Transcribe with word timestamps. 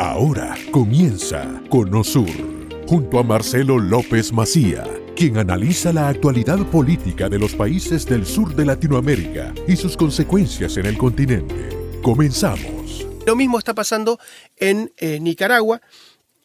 Ahora 0.00 0.56
comienza 0.70 1.60
Conosur, 1.68 2.30
junto 2.88 3.18
a 3.18 3.22
Marcelo 3.22 3.78
López 3.78 4.32
Macía, 4.32 4.82
quien 5.14 5.36
analiza 5.36 5.92
la 5.92 6.08
actualidad 6.08 6.58
política 6.70 7.28
de 7.28 7.38
los 7.38 7.54
países 7.54 8.06
del 8.06 8.24
sur 8.24 8.54
de 8.54 8.64
Latinoamérica 8.64 9.52
y 9.68 9.76
sus 9.76 9.98
consecuencias 9.98 10.78
en 10.78 10.86
el 10.86 10.96
continente. 10.96 11.68
Comenzamos. 12.00 13.06
Lo 13.26 13.36
mismo 13.36 13.58
está 13.58 13.74
pasando 13.74 14.18
en 14.56 14.90
eh, 14.96 15.20
Nicaragua. 15.20 15.82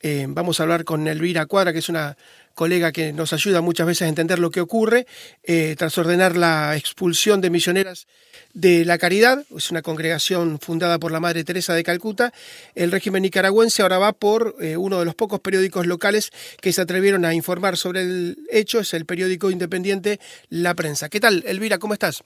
Eh, 0.08 0.28
vamos 0.30 0.60
a 0.60 0.64
hablar 0.64 0.84
con 0.84 1.08
Elvira 1.08 1.48
Cuadra, 1.48 1.74
que 1.74 1.80
es 1.80 1.90
una 1.90 2.16
colega 2.54 2.92
que 2.92 3.12
nos 3.12 3.34
ayuda 3.34 3.62
muchas 3.62 3.88
veces 3.88 4.04
a 4.04 4.08
entender 4.08 4.38
lo 4.38 4.52
que 4.52 4.62
ocurre, 4.62 5.08
eh, 5.42 5.74
tras 5.80 5.98
ordenar 5.98 6.38
la 6.38 6.78
expulsión 6.78 7.42
de 7.42 7.50
misioneras 7.50 8.06
de 8.54 8.86
la 8.86 9.00
Caridad, 9.00 9.44
es 9.58 9.72
una 9.72 9.82
congregación 9.82 10.60
fundada 10.60 11.00
por 11.00 11.12
la 11.12 11.20
Madre 11.20 11.44
Teresa 11.44 11.74
de 11.74 11.84
Calcuta, 11.84 12.32
el 12.76 12.92
régimen 12.92 13.24
nicaragüense 13.24 13.82
ahora 13.82 13.98
va 13.98 14.14
por 14.14 14.56
eh, 14.62 14.78
uno 14.78 15.00
de 15.00 15.06
los 15.06 15.16
pocos 15.16 15.40
periódicos 15.40 15.88
locales 15.88 16.30
que 16.62 16.72
se 16.72 16.82
atrevieron 16.82 17.26
a 17.26 17.34
informar 17.34 17.76
sobre 17.76 18.02
el 18.02 18.38
hecho, 18.52 18.82
es 18.82 18.94
el 18.94 19.08
periódico 19.08 19.50
independiente 19.50 20.20
La 20.50 20.76
Prensa. 20.76 21.10
¿Qué 21.10 21.20
tal, 21.20 21.44
Elvira? 21.48 21.80
¿Cómo 21.80 21.96
estás? 21.96 22.24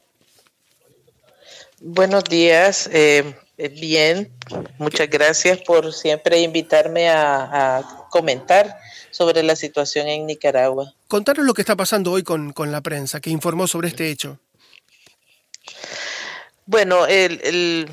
Buenos 1.82 2.24
días. 2.26 2.90
Eh, 2.92 3.36
bien, 3.80 4.32
muchas 4.78 5.10
gracias 5.10 5.60
por 5.60 5.94
siempre 5.94 6.40
invitarme 6.40 7.10
a 7.10 8.08
comentar 8.10 8.78
sobre 9.12 9.44
la 9.44 9.56
situación 9.56 10.08
en 10.08 10.26
Nicaragua. 10.26 10.94
Contanos 11.08 11.46
lo 11.46 11.54
que 11.54 11.62
está 11.62 11.76
pasando 11.76 12.12
hoy 12.12 12.24
con, 12.24 12.54
la 12.72 12.82
prensa, 12.82 13.20
que 13.20 13.30
informó 13.30 13.68
sobre 13.68 13.88
este 13.90 14.10
hecho. 14.10 14.40
Bueno, 16.66 17.08
el, 17.08 17.90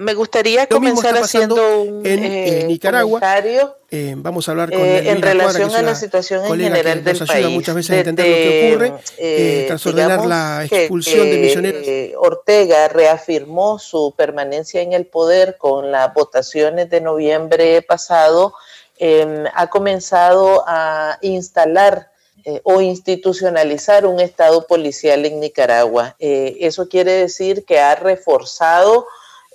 me 0.00 0.14
gustaría 0.14 0.66
comenzar 0.66 1.16
haciendo 1.16 1.82
un 1.82 2.06
en, 2.06 2.24
eh, 2.24 2.64
Nicaragua. 2.66 3.20
Eh, 3.92 4.14
vamos 4.16 4.48
a 4.48 4.52
hablar 4.52 4.70
con 4.70 4.80
eh, 4.80 5.10
en 5.10 5.20
relación 5.20 5.74
a 5.74 5.82
la 5.82 5.94
situación 5.94 6.44
en 6.44 6.60
general 6.60 7.04
del 7.04 7.18
país. 7.18 7.48
muchas 7.48 7.74
veces 7.74 7.90
a 7.90 7.98
entender 7.98 8.26
lo 8.26 8.34
que 8.34 8.70
ocurre 8.72 9.66
tras 9.66 9.86
ordenar 9.86 10.26
la 10.26 10.64
expulsión 10.64 11.30
de 11.30 11.38
misioneros. 11.38 11.86
Ortega 12.18 12.88
reafirmó 12.88 13.78
su 13.78 14.14
permanencia 14.16 14.80
en 14.80 14.92
el 14.92 15.06
poder 15.06 15.56
con 15.58 15.90
las 15.90 16.12
votaciones 16.14 16.90
de 16.90 17.00
noviembre 17.00 17.82
pasado 17.82 18.54
Em, 19.02 19.46
ha 19.54 19.66
comenzado 19.68 20.62
a 20.66 21.18
instalar 21.22 22.10
eh, 22.44 22.60
o 22.64 22.82
institucionalizar 22.82 24.04
un 24.04 24.20
Estado 24.20 24.66
policial 24.66 25.24
en 25.24 25.40
Nicaragua. 25.40 26.16
Eh, 26.18 26.58
eso 26.60 26.86
quiere 26.86 27.12
decir 27.12 27.64
que 27.64 27.80
ha 27.80 27.94
reforzado 27.94 29.06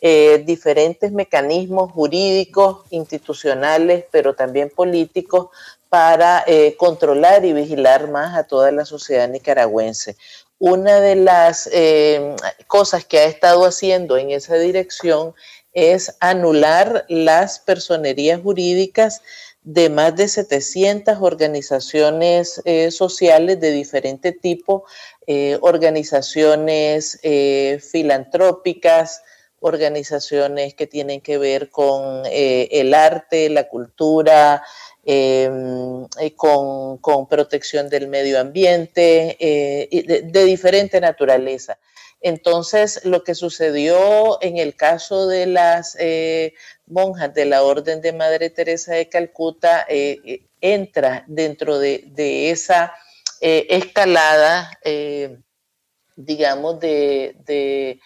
eh, 0.08 0.44
diferentes 0.46 1.12
mecanismos 1.12 1.92
jurídicos, 1.92 2.86
institucionales, 2.92 4.06
pero 4.12 4.36
también 4.36 4.70
políticos 4.70 5.48
para 5.90 6.44
controlar 6.78 7.46
y 7.46 7.54
vigilar 7.54 8.10
más 8.10 8.36
a 8.36 8.44
toda 8.44 8.70
la 8.72 8.84
sociedad 8.84 9.30
nicaragüense. 9.30 10.18
Una 10.60 11.00
de 11.00 11.16
las 11.16 11.70
cosas 12.68 13.06
que 13.06 13.20
ha 13.20 13.26
estado 13.26 13.64
haciendo 13.64 14.18
en 14.18 14.32
esa 14.32 14.56
dirección 14.56 15.34
es 15.72 16.18
anular 16.20 17.06
las 17.08 17.60
personerías 17.60 18.42
jurídicas 18.42 19.22
de 19.66 19.90
más 19.90 20.16
de 20.16 20.28
700 20.28 21.18
organizaciones 21.20 22.62
eh, 22.66 22.92
sociales 22.92 23.60
de 23.60 23.72
diferente 23.72 24.32
tipo, 24.32 24.86
eh, 25.26 25.58
organizaciones 25.60 27.20
eh, 27.24 27.80
filantrópicas, 27.82 29.24
organizaciones 29.66 30.74
que 30.76 30.88
tienen 30.88 31.22
que 31.22 31.38
ver 31.38 31.70
con 31.70 32.24
el 32.26 32.94
arte, 32.94 33.50
la 33.50 33.68
cultura, 33.68 34.64
em, 35.04 36.08
con, 36.36 37.28
protección 37.28 37.90
del 37.90 38.08
medio 38.08 38.40
ambiente, 38.40 39.38
de, 39.40 40.22
de 40.24 40.44
diferente 40.46 41.02
naturaleza. 41.02 41.78
Entonces, 42.26 43.06
lo 43.06 43.24
que 43.24 43.36
sucedió 43.36 44.42
en 44.42 44.58
el 44.58 44.76
caso 44.76 45.28
de 45.28 45.46
las 45.46 45.96
eh, 46.00 46.56
monjas 46.88 47.32
de 47.36 47.46
la 47.46 47.62
Orden 47.62 48.02
de 48.02 48.14
Madre 48.14 48.50
Teresa 48.50 48.96
de 48.96 49.10
Calcuta 49.10 49.86
eh, 49.88 50.20
eh, 50.26 50.42
entra 50.60 51.24
dentro 51.28 51.78
de, 51.78 52.50
esa 52.50 52.96
escalada, 53.42 54.72
digamos, 56.16 56.80
de, 56.80 58.00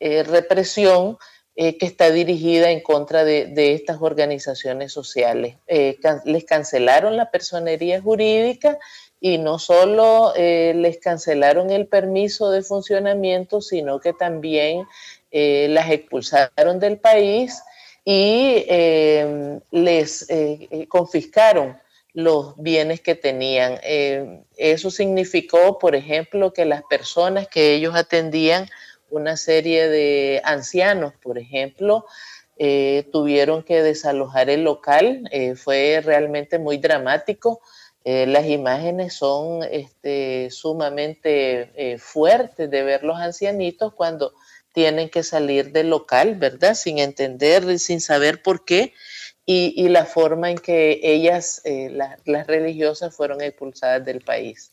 represión 0.00 1.18
que 1.54 1.76
está 1.80 2.10
dirigida 2.10 2.70
en 2.70 2.80
contra 2.80 3.22
de, 3.24 3.74
estas 3.74 3.98
organizaciones 4.00 4.92
sociales. 4.92 5.56
les 6.24 6.44
cancelaron 6.44 7.16
la 7.16 7.30
personería 7.30 8.00
jurídica 8.00 8.78
y 9.20 9.36
no 9.36 9.58
solo 9.58 10.32
eh, 10.34 10.72
les 10.74 10.98
cancelaron 10.98 11.70
el 11.70 11.86
permiso 11.86 12.50
de 12.50 12.62
funcionamiento, 12.62 13.60
sino 13.60 14.00
que 14.00 14.14
también 14.14 14.86
eh, 15.30 15.68
las 15.68 15.90
expulsaron 15.90 16.80
del 16.80 16.98
país 16.98 17.62
y 18.04 18.64
eh, 18.66 19.60
les 19.70 20.26
confiscaron 20.88 21.78
los 22.14 22.56
bienes 22.56 23.00
que 23.02 23.14
tenían. 23.14 23.78
eso 24.56 24.90
significó, 24.90 25.78
por 25.78 25.94
ejemplo, 25.94 26.52
que 26.52 26.64
las 26.64 26.82
personas 26.84 27.46
que 27.46 27.74
ellos 27.74 27.94
atendían, 27.94 28.68
una 29.10 29.36
serie 29.36 29.88
de 29.88 30.40
ancianos, 30.44 31.12
por 31.22 31.38
ejemplo, 31.38 32.06
tuvieron 33.12 33.62
que 33.62 33.82
desalojar 33.82 34.50
el 34.50 34.64
local. 34.64 35.30
fue 35.56 36.02
realmente 36.04 36.58
muy 36.58 36.76
dramático 36.78 37.60
eh, 38.04 38.26
las 38.26 38.46
imágenes 38.46 39.14
son 39.14 39.62
este, 39.62 40.50
sumamente 40.50 41.70
eh, 41.74 41.98
fuertes 41.98 42.70
de 42.70 42.82
ver 42.82 43.04
los 43.04 43.18
ancianitos 43.18 43.92
cuando 43.92 44.32
tienen 44.72 45.10
que 45.10 45.22
salir 45.22 45.70
del 45.72 45.90
local, 45.90 46.36
¿verdad? 46.36 46.74
Sin 46.74 46.98
entender, 46.98 47.78
sin 47.78 48.00
saber 48.00 48.42
por 48.42 48.64
qué 48.64 48.94
y, 49.44 49.88
la 49.88 50.06
forma 50.06 50.50
en 50.50 50.58
que 50.58 51.00
ellas, 51.02 51.60
eh, 51.64 51.90
las 51.90 52.46
religiosas, 52.46 53.14
fueron 53.14 53.40
expulsadas 53.40 54.04
del 54.04 54.20
país. 54.20 54.72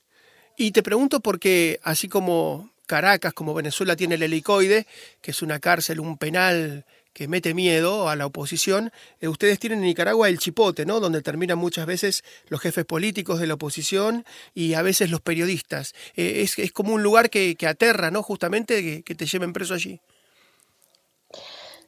Y 0.55 0.71
te 0.71 0.83
pregunto 0.83 1.19
porque 1.19 1.79
así 1.81 2.07
como 2.07 2.69
Caracas, 2.87 3.33
como 3.33 3.53
Venezuela 3.53 3.95
tiene 3.95 4.15
el 4.15 4.23
helicoide, 4.23 4.87
que 5.21 5.31
es 5.31 5.43
una 5.43 5.59
cárcel, 5.59 5.99
un 5.99 6.17
penal 6.17 6.85
que 7.17 7.27
mete 7.27 7.55
miedo 7.55 8.09
a 8.09 8.15
la 8.15 8.27
oposición. 8.27 8.91
Eh, 9.21 9.27
ustedes 9.27 9.57
tienen 9.57 9.79
en 9.79 9.85
Nicaragua 9.85 10.29
el 10.29 10.37
chipote, 10.37 10.85
¿no? 10.85 10.99
Donde 10.99 11.23
terminan 11.23 11.57
muchas 11.57 11.87
veces 11.87 12.23
los 12.47 12.61
jefes 12.61 12.85
políticos 12.85 13.39
de 13.39 13.47
la 13.47 13.55
oposición 13.55 14.23
y 14.53 14.75
a 14.75 14.83
veces 14.83 15.09
los 15.09 15.21
periodistas. 15.21 15.95
Eh, 16.15 16.45
es, 16.57 16.71
como 16.71 16.93
un 16.93 17.01
lugar 17.01 17.31
que, 17.31 17.57
aterra, 17.67 18.11
¿no? 18.11 18.21
Justamente 18.21 19.03
que, 19.03 19.15
te 19.15 19.25
lleven 19.25 19.51
preso 19.51 19.73
allí. 19.73 19.99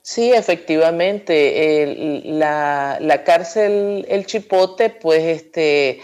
Sí, 0.01 0.33
efectivamente. 0.33 2.23
la, 2.25 2.97
la, 2.99 3.23
cárcel 3.23 4.07
El 4.09 4.25
Chipote, 4.25 4.89
pues, 4.89 5.23
este 5.23 6.01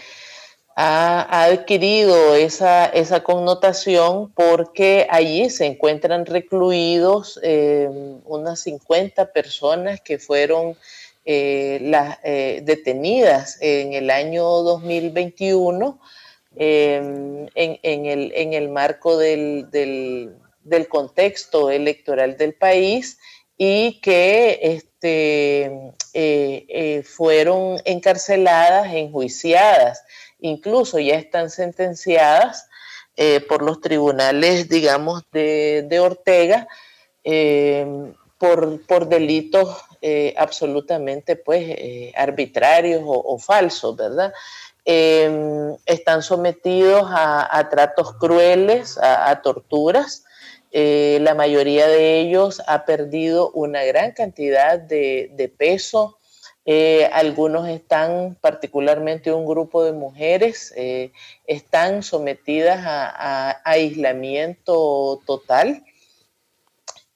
ha, 0.76 1.44
adquirido 1.44 2.34
esa, 2.34 2.84
esa, 2.84 3.22
connotación 3.22 4.30
porque 4.32 5.06
allí 5.08 5.48
se 5.48 5.64
encuentran 5.64 6.26
recluidos 6.26 7.40
eh, 7.42 7.88
unas 8.24 8.60
50 8.60 9.32
personas 9.32 10.02
que 10.02 10.18
fueron 10.18 10.76
eh, 11.24 11.78
las, 11.80 12.18
eh, 12.24 12.60
detenidas 12.62 13.56
en 13.62 13.94
el 13.94 14.10
año 14.10 14.44
2021 14.44 15.98
en, 16.56 17.50
en, 17.54 18.06
el, 18.06 18.32
en, 18.34 18.52
el, 18.52 18.68
marco 18.68 19.16
del, 19.16 19.70
del, 19.70 20.88
contexto 20.88 21.70
electoral 21.70 22.36
del 22.36 22.54
país 22.54 23.18
y 23.58 24.00
que 24.00 24.60
este, 24.62 25.92
fueron 27.02 27.80
encarceladas, 27.84 28.92
enjuiciadas 28.92 30.02
incluso 30.40 30.98
ya 30.98 31.14
están 31.14 31.50
sentenciadas 31.50 32.68
eh, 33.16 33.40
por 33.40 33.62
los 33.62 33.80
tribunales, 33.80 34.68
digamos, 34.68 35.22
de, 35.32 35.98
Ortega 36.00 36.68
eh, 37.24 38.12
por, 38.36 39.08
delitos 39.08 39.74
eh, 40.02 40.34
absolutamente, 40.36 41.36
pues, 41.36 41.78
arbitrarios 42.14 43.02
o, 43.06 43.38
falsos, 43.38 43.96
¿verdad? 43.96 44.32
están 44.84 46.22
sometidos 46.22 47.08
a, 47.10 47.68
tratos 47.70 48.12
crueles, 48.18 48.98
a, 48.98 49.40
torturas. 49.42 50.24
la 50.70 51.34
mayoría 51.34 51.88
de 51.88 52.20
ellos 52.20 52.62
ha 52.66 52.84
perdido 52.84 53.50
una 53.52 53.82
gran 53.84 54.12
cantidad 54.12 54.78
de, 54.78 55.30
de 55.32 55.48
peso, 55.48 56.18
eh, 56.68 57.08
algunos 57.12 57.68
están, 57.68 58.36
particularmente 58.40 59.32
un 59.32 59.46
grupo 59.46 59.84
de 59.84 59.92
mujeres, 59.92 60.74
eh, 60.76 61.12
están 61.46 62.02
sometidas 62.02 62.80
a, 62.84 63.62
aislamiento 63.64 65.22
total 65.24 65.84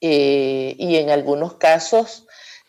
eh, 0.00 0.76
y 0.78 0.96
en 0.96 1.10
algunos 1.10 1.54
casos 1.54 2.26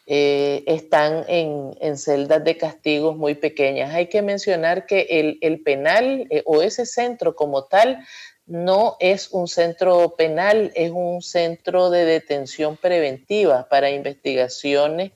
están 0.08 1.24
en, 1.30 1.98
celdas 1.98 2.44
de 2.44 2.58
castigos 2.58 3.16
muy 3.16 3.36
pequeñas. 3.36 3.94
Hay 3.94 4.08
que 4.08 4.22
mencionar 4.22 4.86
que 4.86 5.40
el, 5.42 5.62
penal 5.62 6.28
o 6.44 6.62
ese 6.62 6.86
centro 6.86 7.34
como 7.34 7.64
tal 7.64 8.06
no 8.46 8.98
es 9.00 9.30
un 9.32 9.48
centro 9.48 10.16
penal, 10.18 10.74
es 10.76 10.92
un 10.92 11.22
centro 11.22 11.90
de 11.92 12.04
detención 12.04 12.76
preventiva 12.76 13.70
para 13.70 13.90
investigaciones 13.90 15.12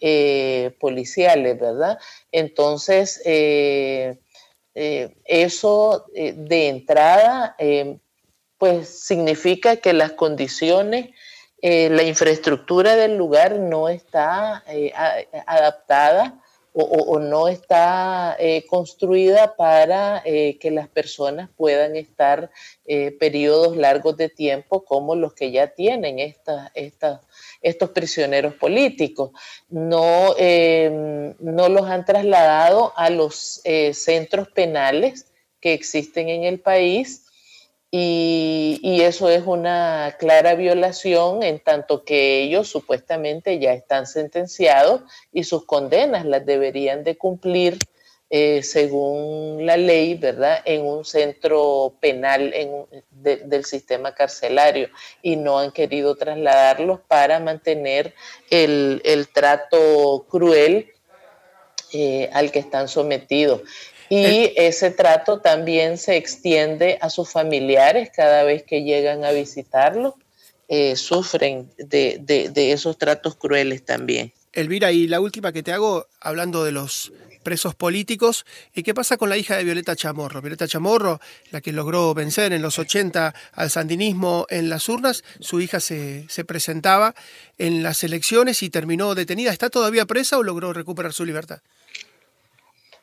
eh, 0.00 0.76
policiales, 0.80 1.58
¿verdad? 1.58 1.98
Entonces, 2.32 3.20
eso 4.74 6.06
de 6.14 6.68
entrada, 6.68 7.56
pues 8.58 8.88
significa 8.88 9.76
que 9.76 9.92
las 9.92 10.12
condiciones 10.12 11.10
eh, 11.62 11.88
la 11.90 12.02
infraestructura 12.02 12.96
del 12.96 13.16
lugar 13.16 13.58
no 13.58 13.88
está 13.88 14.62
eh, 14.68 14.92
adaptada 15.46 16.40
o, 16.78 17.18
no 17.18 17.48
está 17.48 18.36
eh, 18.38 18.66
construida 18.66 19.56
para 19.56 20.22
que 20.24 20.70
las 20.70 20.88
personas 20.88 21.48
puedan 21.56 21.96
estar 21.96 22.50
periodos 23.18 23.76
largos 23.76 24.16
de 24.16 24.28
tiempo 24.28 24.84
como 24.84 25.14
los 25.14 25.32
que 25.32 25.50
ya 25.50 25.68
tienen 25.68 26.18
estos 26.18 27.90
prisioneros 27.90 28.54
políticos. 28.54 29.30
No, 29.70 30.34
no 31.38 31.68
los 31.68 31.86
han 31.86 32.04
trasladado 32.04 32.92
a 32.96 33.08
los 33.10 33.62
centros 33.92 34.48
penales 34.48 35.32
que 35.60 35.72
existen 35.72 36.28
en 36.28 36.44
el 36.44 36.60
país 36.60 37.25
y, 37.98 39.00
eso 39.00 39.30
es 39.30 39.46
una 39.46 40.16
clara 40.18 40.54
violación 40.54 41.42
en 41.42 41.60
tanto 41.60 42.04
que 42.04 42.42
ellos 42.42 42.68
supuestamente 42.68 43.58
ya 43.58 43.72
están 43.72 44.06
sentenciados 44.06 45.02
y 45.32 45.44
sus 45.44 45.64
condenas 45.64 46.26
las 46.26 46.44
deberían 46.44 47.04
de 47.04 47.16
cumplir 47.16 47.78
eh, 48.28 48.62
según 48.62 49.64
la 49.64 49.76
ley, 49.76 50.14
¿verdad? 50.14 50.60
En 50.64 50.84
un 50.84 51.04
centro 51.04 51.94
penal 52.00 52.52
del 53.12 53.64
sistema 53.64 54.14
carcelario 54.14 54.88
y 55.22 55.36
no 55.36 55.58
han 55.58 55.70
querido 55.70 56.16
trasladarlos 56.16 57.00
para 57.06 57.38
mantener 57.38 58.14
el, 58.50 59.28
trato 59.32 60.26
cruel 60.28 60.92
eh, 61.92 62.28
al 62.32 62.50
que 62.50 62.58
están 62.58 62.88
sometidos. 62.88 63.62
Y 64.08 64.52
ese 64.56 64.90
trato 64.90 65.40
también 65.40 65.98
se 65.98 66.16
extiende 66.16 66.98
a 67.00 67.10
sus 67.10 67.30
familiares 67.30 68.10
cada 68.14 68.44
vez 68.44 68.62
que 68.62 68.82
llegan 68.82 69.24
a 69.24 69.32
visitarlo. 69.32 70.16
Eh, 70.68 70.96
sufren 70.96 71.70
de, 71.78 72.52
esos 72.72 72.98
tratos 72.98 73.36
crueles 73.36 73.84
también. 73.84 74.32
Elvira, 74.52 74.90
y 74.90 75.06
la 75.06 75.20
última 75.20 75.52
que 75.52 75.62
te 75.62 75.72
hago, 75.72 76.06
hablando 76.20 76.64
de 76.64 76.72
los 76.72 77.12
presos 77.46 77.76
políticos. 77.76 78.44
¿Y 78.74 78.82
qué 78.82 78.92
pasa 78.92 79.16
con 79.16 79.28
la 79.28 79.36
hija 79.36 79.56
de 79.56 79.62
Violeta 79.62 79.94
Chamorro? 79.94 80.42
Violeta 80.42 80.66
Chamorro, 80.66 81.20
la 81.52 81.60
que 81.60 81.70
logró 81.70 82.12
vencer 82.12 82.52
en 82.52 82.60
los 82.60 82.80
80 82.80 83.32
al 83.52 83.70
sandinismo 83.70 84.48
en 84.50 84.68
las 84.68 84.88
urnas, 84.88 85.22
su 85.38 85.60
hija 85.60 85.78
se, 85.78 86.24
se 86.28 86.44
presentaba 86.44 87.14
en 87.56 87.84
las 87.84 88.02
elecciones 88.02 88.64
y 88.64 88.70
terminó 88.70 89.14
detenida. 89.14 89.52
¿Está 89.52 89.70
todavía 89.70 90.06
presa 90.06 90.38
o 90.38 90.42
logró 90.42 90.72
recuperar 90.72 91.12
su 91.12 91.24
libertad? 91.24 91.60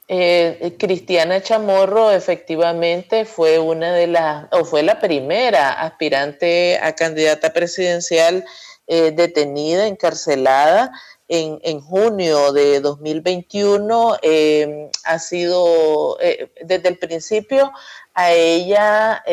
Eh, 0.09 0.75
Cristiana 0.77 1.41
Chamorro 1.41 2.11
efectivamente 2.11 3.23
fue 3.23 3.57
una 3.57 3.93
de 3.93 4.07
las, 4.07 4.47
o 4.51 4.65
fue 4.65 4.83
la 4.83 4.99
primera 4.99 5.71
aspirante 5.71 6.77
a 6.81 6.93
candidata 6.93 7.53
presidencial 7.53 8.43
eh, 8.87 9.11
detenida, 9.11 9.87
encarcelada 9.87 10.91
en, 11.29 11.79
junio 11.79 12.51
de 12.51 12.81
2021. 12.81 14.17
Em, 14.21 14.89
ha 15.05 15.19
sido, 15.19 16.17
eh, 16.19 16.51
desde 16.61 16.89
el 16.89 16.99
principio, 16.99 17.71
a 18.13 18.31
ella 18.33 19.23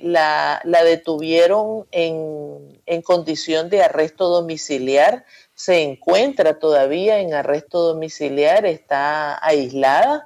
la, 0.00 0.60
la, 0.64 0.84
detuvieron 0.84 1.86
en, 1.90 2.80
en 2.86 3.02
condición 3.02 3.68
de 3.68 3.82
arresto 3.82 4.28
domiciliar 4.28 5.26
se 5.60 5.82
encuentra 5.82 6.58
todavía 6.58 7.20
en 7.20 7.34
arresto 7.34 7.80
domiciliar, 7.80 8.64
está 8.64 9.38
aislada, 9.46 10.24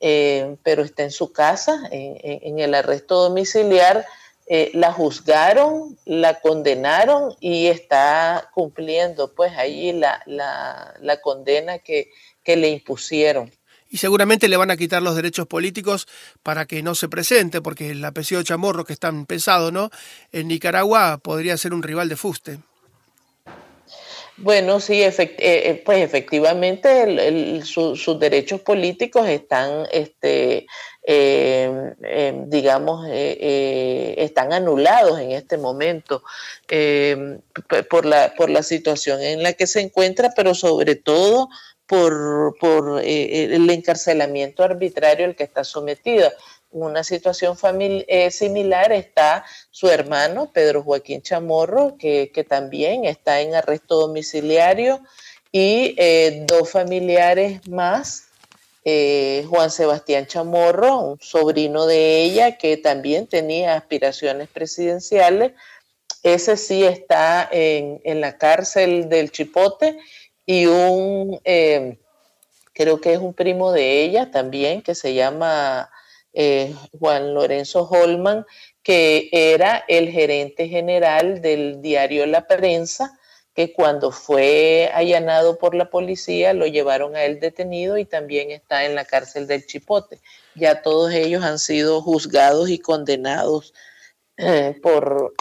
eh, 0.00 0.56
pero 0.62 0.82
está 0.82 1.02
en 1.02 1.10
su 1.10 1.34
casa, 1.34 1.82
en, 1.90 2.58
el 2.58 2.74
arresto 2.74 3.16
domiciliar. 3.28 4.06
Eh, 4.46 4.70
la 4.72 4.90
juzgaron, 4.90 5.98
la 6.06 6.40
condenaron 6.40 7.36
y 7.40 7.66
está 7.66 8.50
cumpliendo 8.54 9.34
pues 9.34 9.52
ahí 9.58 9.92
la, 9.92 10.22
la, 10.24 11.20
condena 11.20 11.80
que, 11.80 12.08
que 12.42 12.56
le 12.56 12.70
impusieron 12.70 13.52
y 13.88 13.98
seguramente 13.98 14.48
le 14.48 14.56
van 14.56 14.70
a 14.70 14.76
quitar 14.76 15.02
los 15.02 15.14
derechos 15.14 15.46
políticos 15.46 16.08
para 16.42 16.64
que 16.64 16.82
no 16.82 16.94
se 16.94 17.08
presente, 17.08 17.60
porque 17.60 17.90
el 17.90 18.04
apellido 18.04 18.42
Chamorro, 18.42 18.84
que 18.84 18.92
es 18.92 19.00
tan 19.00 19.26
pesado, 19.26 19.72
¿no? 19.72 19.90
En 20.30 20.46
Nicaragua 20.46 21.18
podría 21.18 21.56
ser 21.56 21.74
un 21.74 21.82
rival 21.82 22.08
de 22.08 22.16
Fuste. 22.16 22.60
Bueno, 24.42 24.80
sí, 24.80 25.02
eh, 25.02 25.12
eh, 25.18 25.82
pues 25.84 26.02
efectivamente 26.02 27.62
sus 27.62 28.18
derechos 28.18 28.62
políticos 28.62 29.28
están, 29.28 29.86
este, 29.92 30.66
em, 31.02 31.94
em, 32.02 32.48
digamos, 32.48 33.06
eh, 33.10 34.14
están 34.16 34.54
anulados 34.54 35.20
en 35.20 35.32
este 35.32 35.58
momento 35.58 36.22
em, 36.68 37.40
por, 37.90 38.06
la, 38.06 38.34
por 38.34 38.48
la 38.48 38.62
situación 38.62 39.20
en 39.20 39.42
la 39.42 39.52
que 39.52 39.66
se 39.66 39.80
encuentra, 39.80 40.32
pero 40.34 40.54
sobre 40.54 40.94
todo 40.96 41.50
por, 41.86 42.56
por 42.58 43.02
el 43.02 43.68
encarcelamiento 43.68 44.62
arbitrario 44.62 45.26
al 45.26 45.36
que 45.36 45.44
está 45.44 45.64
sometida 45.64 46.32
una 46.72 47.02
situación 47.02 47.56
eh, 47.80 48.30
similar 48.30 48.92
está 48.92 49.44
su 49.70 49.88
hermano, 49.88 50.50
Pedro 50.52 50.82
Joaquín 50.82 51.22
Chamorro, 51.22 51.96
que, 51.98 52.30
también 52.48 53.04
está 53.04 53.40
en 53.40 53.54
arresto 53.54 53.96
domiciliario, 54.00 55.00
y 55.52 55.94
eh, 55.98 56.44
dos 56.46 56.70
familiares 56.70 57.66
más, 57.68 58.28
eh, 58.84 59.44
Juan 59.48 59.70
Sebastián 59.70 60.26
Chamorro, 60.26 61.00
un 61.00 61.20
sobrino 61.20 61.86
de 61.86 62.22
ella, 62.22 62.56
que 62.56 62.76
también 62.76 63.26
tenía 63.26 63.74
aspiraciones 63.74 64.48
presidenciales. 64.48 65.52
Ese 66.22 66.56
sí 66.56 66.84
está 66.84 67.48
en, 67.50 68.00
en 68.04 68.20
la 68.20 68.38
cárcel 68.38 69.08
del 69.08 69.32
Chipote, 69.32 69.98
y 70.46 70.66
un, 70.66 71.40
creo 72.72 73.00
que 73.00 73.12
es 73.12 73.18
un 73.18 73.34
primo 73.34 73.72
de 73.72 74.02
ella 74.02 74.30
también, 74.30 74.82
que 74.82 74.94
se 74.94 75.14
llama 75.14 75.90
eh, 76.32 76.74
Juan 76.98 77.34
Lorenzo 77.34 77.88
Holman, 77.88 78.46
que 78.82 79.28
era 79.32 79.84
el 79.88 80.10
gerente 80.10 80.68
general 80.68 81.42
del 81.42 81.82
diario 81.82 82.26
La 82.26 82.46
Prensa, 82.46 83.18
que 83.54 83.72
cuando 83.72 84.12
fue 84.12 84.90
allanado 84.94 85.58
por 85.58 85.74
la 85.74 85.90
policía 85.90 86.52
lo 86.52 86.66
llevaron 86.66 87.16
a 87.16 87.24
él 87.24 87.40
detenido 87.40 87.98
y 87.98 88.04
también 88.04 88.50
está 88.50 88.84
en 88.84 88.94
la 88.94 89.04
cárcel 89.04 89.46
del 89.46 89.66
Chipote. 89.66 90.20
Ya 90.54 90.82
todos 90.82 91.12
ellos 91.12 91.42
han 91.42 91.58
sido 91.58 92.00
juzgados 92.00 92.70
y 92.70 92.78
condenados 92.78 93.74
eh, 94.36 94.78
por 94.82 95.34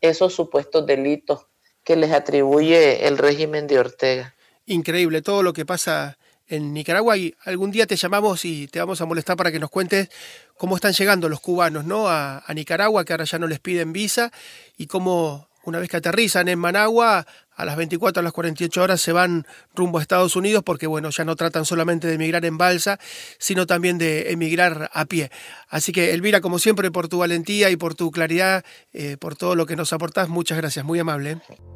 esos 0.00 0.34
supuestos 0.34 0.86
delitos 0.86 1.46
que 1.84 1.96
les 1.96 2.12
atribuye 2.12 3.06
el 3.06 3.18
régimen 3.18 3.66
de 3.66 3.78
Ortega. 3.78 4.34
Increíble 4.64 5.22
todo 5.22 5.42
lo 5.42 5.52
que 5.52 5.66
pasa 5.66 6.18
en 6.48 6.72
Nicaragua 6.72 7.16
y 7.16 7.34
algún 7.44 7.70
día 7.70 7.86
te 7.86 7.96
llamamos 7.96 8.44
y 8.44 8.68
te 8.68 8.78
vamos 8.78 9.00
a 9.00 9.06
molestar 9.06 9.36
para 9.36 9.50
que 9.50 9.58
nos 9.58 9.70
cuentes 9.70 10.08
cómo 10.56 10.76
están 10.76 10.92
llegando 10.92 11.28
los 11.28 11.40
cubanos 11.40 11.84
¿no? 11.84 12.08
a, 12.08 12.42
Nicaragua, 12.54 13.04
que 13.04 13.12
ahora 13.12 13.24
ya 13.24 13.38
no 13.38 13.46
les 13.46 13.60
piden 13.60 13.92
visa, 13.92 14.32
y 14.76 14.86
cómo 14.86 15.48
una 15.64 15.80
vez 15.80 15.88
que 15.88 15.96
aterrizan 15.96 16.48
en 16.48 16.58
Managua, 16.58 17.26
a 17.56 17.64
las 17.64 17.76
24 17.76 18.20
a 18.20 18.22
las 18.22 18.32
48 18.32 18.82
horas 18.82 19.00
se 19.00 19.12
van 19.12 19.46
rumbo 19.74 19.98
a 19.98 20.02
Estados 20.02 20.36
Unidos 20.36 20.62
porque 20.62 20.86
bueno, 20.86 21.10
ya 21.10 21.24
no 21.24 21.34
tratan 21.34 21.64
solamente 21.64 22.06
de 22.06 22.14
emigrar 22.14 22.44
en 22.44 22.58
balsa, 22.58 23.00
sino 23.38 23.66
también 23.66 23.98
de 23.98 24.30
emigrar 24.30 24.90
a 24.92 25.06
pie. 25.06 25.30
Así 25.68 25.90
que 25.90 26.12
Elvira, 26.12 26.40
como 26.40 26.58
siempre, 26.58 26.90
por 26.90 27.08
tu 27.08 27.18
valentía 27.18 27.70
y 27.70 27.76
por 27.76 27.94
tu 27.94 28.10
claridad, 28.10 28.64
eh, 28.92 29.16
por 29.18 29.36
todo 29.36 29.56
lo 29.56 29.66
que 29.66 29.74
nos 29.74 29.92
aportás, 29.92 30.28
muchas 30.28 30.58
gracias, 30.58 30.84
muy 30.84 30.98
amable. 30.98 31.32
¿eh? 31.32 31.75